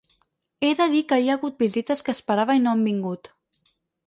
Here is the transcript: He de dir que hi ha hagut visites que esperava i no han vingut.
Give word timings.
He 0.67 0.71
de 0.79 0.87
dir 0.93 1.01
que 1.11 1.19
hi 1.25 1.29
ha 1.29 1.35
hagut 1.39 1.61
visites 1.65 2.01
que 2.09 2.17
esperava 2.19 2.57
i 2.61 2.65
no 2.65 2.73
han 2.73 2.83
vingut. 2.89 3.31